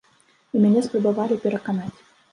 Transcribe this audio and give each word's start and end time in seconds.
І 0.55 0.61
мяне 0.63 0.81
спрабавалі 0.87 1.37
пераканаць. 1.47 1.95